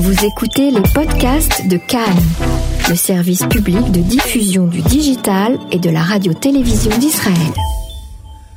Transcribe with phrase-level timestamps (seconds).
[0.00, 2.22] Vous écoutez les podcasts de Cannes,
[2.88, 7.52] le service public de diffusion du digital et de la radio-télévision d'Israël.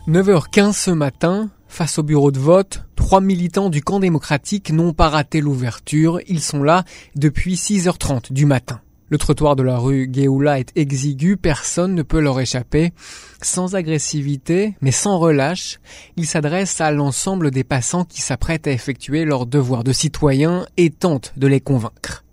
[0.07, 5.09] 9h15 ce matin, face au bureau de vote, trois militants du camp démocratique n'ont pas
[5.09, 6.19] raté l'ouverture.
[6.27, 6.83] Ils sont là
[7.15, 8.79] depuis 6h30 du matin.
[9.11, 12.93] Le trottoir de la rue Géoula est exigu, personne ne peut leur échapper.
[13.41, 15.81] Sans agressivité, mais sans relâche,
[16.15, 20.91] ils s'adressent à l'ensemble des passants qui s'apprêtent à effectuer leur devoir de citoyen et
[20.91, 22.23] tentent de les convaincre.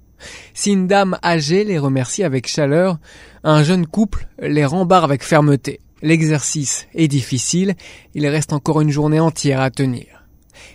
[0.54, 2.98] Si une dame âgée les remercie avec chaleur,
[3.42, 5.80] un jeune couple les rembarre avec fermeté.
[6.01, 7.74] L'exercice est difficile,
[8.15, 10.17] il reste encore une journée entière à tenir.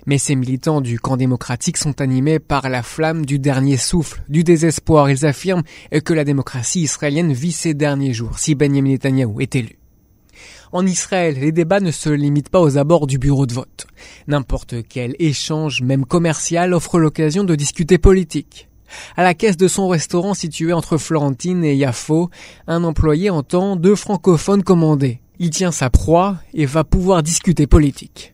[0.05, 4.43] Mais ces militants du camp démocratique sont animés par la flamme du dernier souffle, du
[4.43, 5.09] désespoir.
[5.09, 5.63] Ils affirment
[6.03, 9.77] que la démocratie israélienne vit ses derniers jours si Benjamin Netanyahu est élu.
[10.71, 13.85] En Israël, les débats ne se limitent pas aux abords du bureau de vote.
[14.27, 18.69] N'importe quel échange, même commercial, offre l'occasion de discuter politique.
[19.15, 22.29] À la caisse de son restaurant situé entre Florentine et Yafo,
[22.67, 25.21] un employé entend deux francophones commander.
[25.39, 28.32] Il tient sa proie et va pouvoir discuter politique.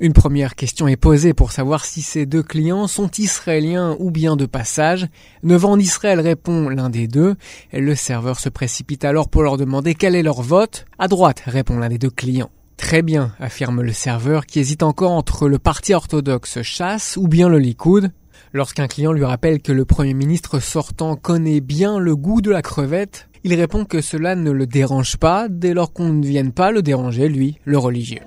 [0.00, 4.36] Une première question est posée pour savoir si ces deux clients sont israéliens ou bien
[4.36, 5.08] de passage.
[5.42, 7.36] Nevant d'Israël répond l'un des deux.
[7.72, 10.86] Le serveur se précipite alors pour leur demander quel est leur vote.
[10.98, 12.50] À droite, répond l'un des deux clients.
[12.76, 17.48] Très bien, affirme le serveur qui hésite encore entre le parti orthodoxe chasse ou bien
[17.48, 18.10] le Likoud.
[18.52, 22.62] Lorsqu'un client lui rappelle que le Premier ministre sortant connaît bien le goût de la
[22.62, 26.72] crevette, il répond que cela ne le dérange pas dès lors qu'on ne vienne pas
[26.72, 28.20] le déranger, lui, le religieux.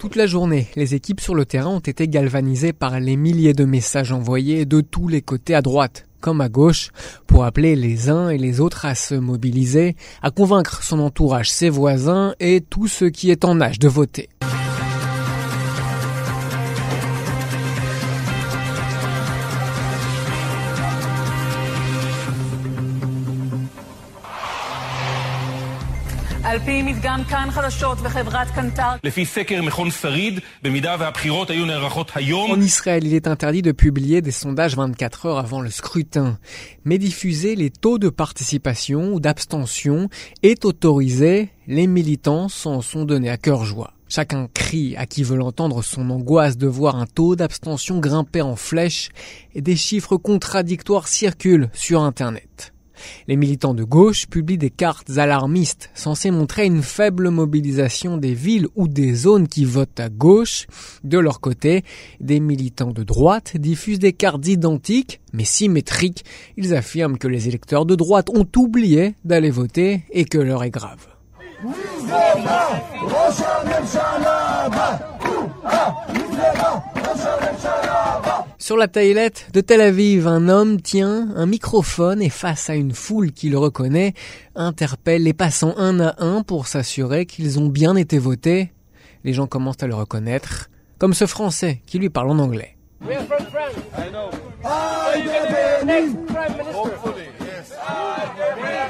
[0.00, 3.66] Toute la journée, les équipes sur le terrain ont été galvanisées par les milliers de
[3.66, 6.90] messages envoyés de tous les côtés à droite comme à gauche
[7.26, 11.68] pour appeler les uns et les autres à se mobiliser, à convaincre son entourage, ses
[11.68, 14.30] voisins et tous ceux qui est en âge de voter.
[32.50, 36.38] En Israël, il est interdit de publier des sondages 24 heures avant le scrutin.
[36.84, 40.08] Mais diffuser les taux de participation ou d'abstention
[40.42, 41.50] est autorisé.
[41.66, 43.92] Les militants s'en sont donnés à cœur joie.
[44.08, 48.56] Chacun crie à qui veut l'entendre son angoisse de voir un taux d'abstention grimper en
[48.56, 49.10] flèche
[49.54, 52.72] et des chiffres contradictoires circulent sur Internet.
[53.28, 58.66] Les militants de gauche publient des cartes alarmistes censées montrer une faible mobilisation des villes
[58.76, 60.66] ou des zones qui votent à gauche.
[61.04, 61.84] De leur côté,
[62.20, 66.24] des militants de droite diffusent des cartes identiques mais symétriques.
[66.56, 70.70] Ils affirment que les électeurs de droite ont oublié d'aller voter et que l'heure est
[70.70, 71.06] grave.
[78.58, 82.92] Sur la taillette de Tel Aviv, un homme tient un microphone et face à une
[82.92, 84.14] foule qui le reconnaît,
[84.54, 88.72] interpelle les passants un à un pour s'assurer qu'ils ont bien été votés.
[89.24, 92.76] Les gens commencent à le reconnaître, comme ce Français qui lui parle en anglais.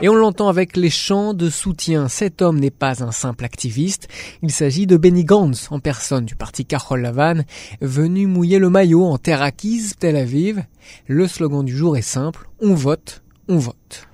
[0.02, 2.08] Et on l'entend avec les chants de soutien.
[2.08, 4.08] Cet homme n'est pas un simple activiste.
[4.42, 7.42] Il s'agit de Benny Gantz, en personne du parti Carol Lavan,
[7.82, 10.64] venu mouiller le maillot en terre acquise, Tel Aviv.
[11.06, 12.48] Le slogan du jour est simple.
[12.62, 14.06] On vote, on vote.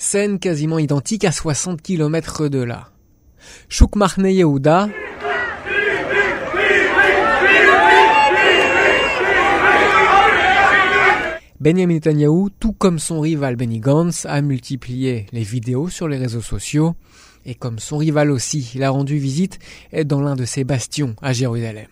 [0.00, 2.86] Scène quasiment identique à 60 km de là.
[3.68, 4.88] Chouk Yehuda,
[11.58, 16.42] Benjamin Netanyahu, tout comme son rival Benny Gantz, a multiplié les vidéos sur les réseaux
[16.42, 16.94] sociaux.
[17.44, 19.58] Et comme son rival aussi, il a rendu visite
[20.04, 21.88] dans l'un de ses bastions à Jérusalem.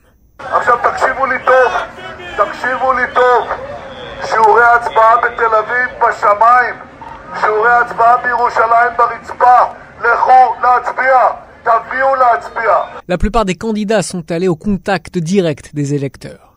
[13.09, 16.57] La plupart des candidats sont allés au contact direct des électeurs.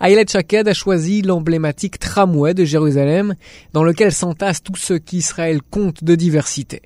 [0.00, 3.34] Ayelet Shaked a choisi l'emblématique tramway de Jérusalem
[3.72, 6.82] dans lequel s'entassent tous ceux qu'Israël compte de diversité.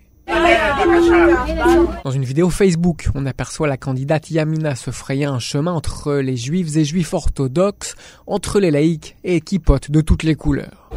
[2.04, 6.36] Dans une vidéo Facebook, on aperçoit la candidate Yamina se frayer un chemin entre les
[6.36, 7.94] juifs et juifs orthodoxes,
[8.26, 10.90] entre les laïcs et potent de toutes les couleurs.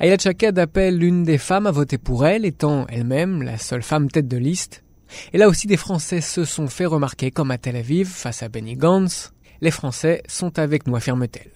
[0.00, 4.10] Ayla Chakad appelle l'une des femmes à voter pour elle, étant elle-même la seule femme
[4.10, 4.83] tête de liste.
[5.32, 8.48] Et là aussi des Français se sont fait remarquer comme à Tel Aviv face à
[8.48, 9.32] Benny Gantz.
[9.60, 11.50] Les Français sont avec nous, affirme-t-elle.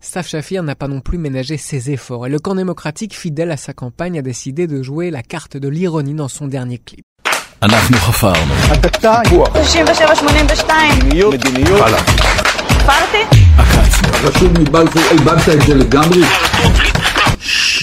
[0.00, 3.56] Staff Shafir n'a pas non plus ménagé ses efforts et le camp démocratique fidèle à
[3.56, 7.06] sa campagne a décidé de jouer la carte de l'ironie dans son dernier clip.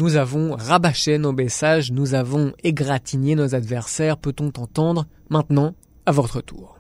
[0.02, 5.76] Nous avons rabâché nos messages, nous avons égratigné nos adversaires, peut-on entendre Maintenant,
[6.06, 6.78] à votre tour?